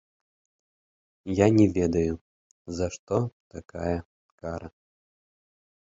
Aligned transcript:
Я 1.41 1.47
не 1.59 1.67
ведаю, 1.77 2.13
за 2.79 2.87
што 2.97 3.17
такая 3.59 3.97
кара! 4.39 4.69